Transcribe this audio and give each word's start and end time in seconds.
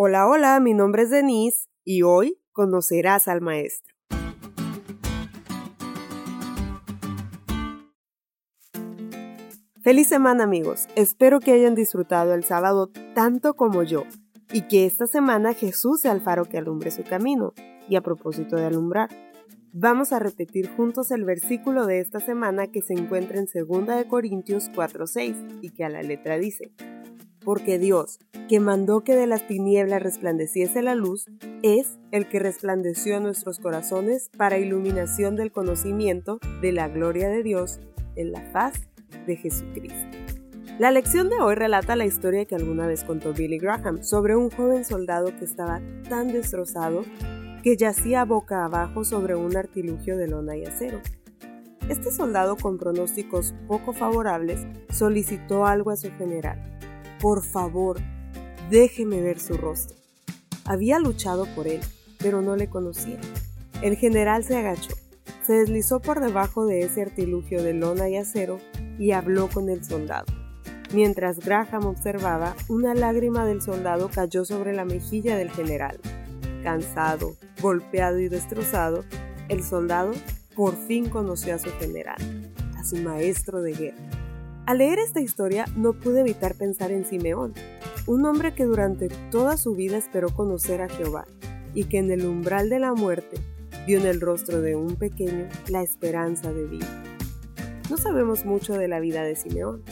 Hola, 0.00 0.28
hola, 0.28 0.60
mi 0.60 0.74
nombre 0.74 1.02
es 1.02 1.10
Denise 1.10 1.66
y 1.84 2.02
hoy 2.02 2.40
conocerás 2.52 3.26
al 3.26 3.40
maestro. 3.40 3.96
Feliz 9.82 10.06
semana 10.06 10.44
amigos, 10.44 10.86
espero 10.94 11.40
que 11.40 11.50
hayan 11.50 11.74
disfrutado 11.74 12.32
el 12.34 12.44
sábado 12.44 12.92
tanto 13.16 13.54
como 13.54 13.82
yo 13.82 14.04
y 14.52 14.68
que 14.68 14.86
esta 14.86 15.08
semana 15.08 15.52
Jesús 15.52 16.02
sea 16.02 16.12
el 16.12 16.20
faro 16.20 16.44
que 16.44 16.58
alumbre 16.58 16.92
su 16.92 17.02
camino. 17.02 17.52
Y 17.88 17.96
a 17.96 18.00
propósito 18.00 18.54
de 18.54 18.66
alumbrar, 18.66 19.08
vamos 19.72 20.12
a 20.12 20.20
repetir 20.20 20.68
juntos 20.76 21.10
el 21.10 21.24
versículo 21.24 21.86
de 21.86 21.98
esta 21.98 22.20
semana 22.20 22.68
que 22.68 22.82
se 22.82 22.92
encuentra 22.92 23.40
en 23.40 23.48
2 23.52 24.04
Corintios 24.04 24.70
4:6 24.70 25.58
y 25.60 25.70
que 25.70 25.84
a 25.84 25.88
la 25.88 26.02
letra 26.02 26.38
dice, 26.38 26.70
porque 27.48 27.78
Dios, 27.78 28.18
que 28.46 28.60
mandó 28.60 29.04
que 29.04 29.16
de 29.16 29.26
las 29.26 29.46
tinieblas 29.46 30.02
resplandeciese 30.02 30.82
la 30.82 30.94
luz, 30.94 31.24
es 31.62 31.98
el 32.10 32.28
que 32.28 32.40
resplandeció 32.40 33.16
en 33.16 33.22
nuestros 33.22 33.58
corazones 33.58 34.28
para 34.36 34.58
iluminación 34.58 35.34
del 35.34 35.50
conocimiento 35.50 36.40
de 36.60 36.72
la 36.72 36.88
gloria 36.88 37.30
de 37.30 37.42
Dios 37.42 37.80
en 38.16 38.32
la 38.32 38.42
faz 38.52 38.74
de 39.26 39.36
Jesucristo. 39.36 40.18
La 40.78 40.90
lección 40.90 41.30
de 41.30 41.40
hoy 41.40 41.54
relata 41.54 41.96
la 41.96 42.04
historia 42.04 42.44
que 42.44 42.54
alguna 42.54 42.86
vez 42.86 43.02
contó 43.02 43.32
Billy 43.32 43.56
Graham 43.56 44.02
sobre 44.02 44.36
un 44.36 44.50
joven 44.50 44.84
soldado 44.84 45.34
que 45.34 45.46
estaba 45.46 45.80
tan 46.06 46.28
destrozado 46.28 47.06
que 47.62 47.78
yacía 47.78 48.26
boca 48.26 48.66
abajo 48.66 49.06
sobre 49.06 49.36
un 49.36 49.56
artilugio 49.56 50.18
de 50.18 50.28
lona 50.28 50.54
y 50.58 50.66
acero. 50.66 51.00
Este 51.88 52.12
soldado 52.12 52.58
con 52.58 52.76
pronósticos 52.76 53.54
poco 53.66 53.94
favorables 53.94 54.66
solicitó 54.90 55.64
algo 55.64 55.90
a 55.90 55.96
su 55.96 56.10
general 56.18 56.77
por 57.20 57.42
favor, 57.42 57.98
déjeme 58.70 59.20
ver 59.20 59.40
su 59.40 59.56
rostro. 59.56 59.96
Había 60.64 60.98
luchado 60.98 61.46
por 61.54 61.66
él, 61.66 61.80
pero 62.18 62.42
no 62.42 62.56
le 62.56 62.68
conocía. 62.68 63.18
El 63.82 63.96
general 63.96 64.44
se 64.44 64.56
agachó, 64.56 64.94
se 65.46 65.54
deslizó 65.54 66.00
por 66.00 66.20
debajo 66.20 66.66
de 66.66 66.82
ese 66.82 67.02
artilugio 67.02 67.62
de 67.62 67.74
lona 67.74 68.08
y 68.08 68.16
acero 68.16 68.58
y 68.98 69.12
habló 69.12 69.48
con 69.48 69.68
el 69.70 69.84
soldado. 69.84 70.26
Mientras 70.92 71.38
Graham 71.40 71.86
observaba, 71.86 72.54
una 72.68 72.94
lágrima 72.94 73.44
del 73.44 73.60
soldado 73.60 74.10
cayó 74.12 74.44
sobre 74.44 74.72
la 74.72 74.84
mejilla 74.84 75.36
del 75.36 75.50
general. 75.50 76.00
Cansado, 76.62 77.36
golpeado 77.60 78.18
y 78.18 78.28
destrozado, 78.28 79.04
el 79.48 79.62
soldado 79.62 80.12
por 80.54 80.76
fin 80.76 81.08
conoció 81.08 81.54
a 81.54 81.58
su 81.58 81.70
general, 81.78 82.16
a 82.76 82.84
su 82.84 82.96
maestro 82.96 83.60
de 83.62 83.72
guerra. 83.72 84.17
Al 84.68 84.76
leer 84.76 84.98
esta 84.98 85.22
historia 85.22 85.64
no 85.76 85.94
pude 85.94 86.20
evitar 86.20 86.54
pensar 86.54 86.92
en 86.92 87.06
Simeón, 87.06 87.54
un 88.06 88.26
hombre 88.26 88.54
que 88.54 88.64
durante 88.64 89.08
toda 89.30 89.56
su 89.56 89.74
vida 89.74 89.96
esperó 89.96 90.28
conocer 90.28 90.82
a 90.82 90.90
Jehová 90.90 91.24
y 91.72 91.84
que 91.84 91.96
en 91.96 92.10
el 92.10 92.26
umbral 92.26 92.68
de 92.68 92.78
la 92.78 92.92
muerte 92.92 93.38
vio 93.86 93.98
en 93.98 94.06
el 94.06 94.20
rostro 94.20 94.60
de 94.60 94.76
un 94.76 94.96
pequeño 94.96 95.48
la 95.68 95.80
esperanza 95.82 96.52
de 96.52 96.66
vida. 96.66 97.02
No 97.88 97.96
sabemos 97.96 98.44
mucho 98.44 98.74
de 98.74 98.88
la 98.88 99.00
vida 99.00 99.22
de 99.22 99.36
Simeón, 99.36 99.84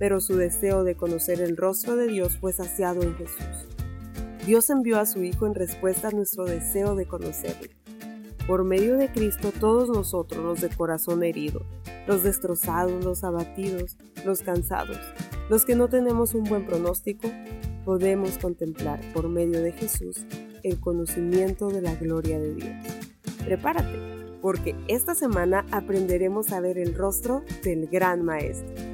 pero 0.00 0.20
su 0.20 0.36
deseo 0.36 0.82
de 0.82 0.96
conocer 0.96 1.40
el 1.40 1.56
rostro 1.56 1.94
de 1.94 2.08
Dios 2.08 2.36
fue 2.36 2.52
saciado 2.52 3.02
en 3.02 3.14
Jesús. 3.14 3.68
Dios 4.44 4.68
envió 4.68 4.98
a 4.98 5.06
su 5.06 5.22
Hijo 5.22 5.46
en 5.46 5.54
respuesta 5.54 6.08
a 6.08 6.10
nuestro 6.10 6.44
deseo 6.44 6.96
de 6.96 7.06
conocerle. 7.06 7.83
Por 8.46 8.62
medio 8.62 8.98
de 8.98 9.10
Cristo 9.10 9.52
todos 9.58 9.88
nosotros, 9.88 10.44
los 10.44 10.60
de 10.60 10.68
corazón 10.68 11.22
herido, 11.22 11.62
los 12.06 12.22
destrozados, 12.22 13.02
los 13.02 13.24
abatidos, 13.24 13.96
los 14.26 14.42
cansados, 14.42 14.98
los 15.48 15.64
que 15.64 15.74
no 15.74 15.88
tenemos 15.88 16.34
un 16.34 16.44
buen 16.44 16.66
pronóstico, 16.66 17.30
podemos 17.86 18.36
contemplar 18.36 19.00
por 19.14 19.28
medio 19.28 19.62
de 19.62 19.72
Jesús 19.72 20.26
el 20.62 20.78
conocimiento 20.78 21.68
de 21.68 21.80
la 21.80 21.94
gloria 21.94 22.38
de 22.38 22.54
Dios. 22.54 22.74
Prepárate, 23.44 23.98
porque 24.42 24.76
esta 24.88 25.14
semana 25.14 25.64
aprenderemos 25.70 26.52
a 26.52 26.60
ver 26.60 26.76
el 26.76 26.94
rostro 26.94 27.42
del 27.62 27.86
gran 27.86 28.22
Maestro. 28.22 28.93